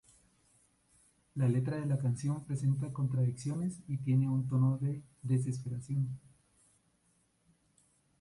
La 1.35 1.47
letra 1.47 1.77
de 1.77 1.85
la 1.85 1.99
canción 1.99 2.43
presenta 2.43 2.91
contradicciones 2.91 3.81
y 3.87 3.97
tiene 3.97 4.27
un 4.27 4.47
tono 4.49 4.79
de 4.79 4.99
desesperación. 5.21 6.17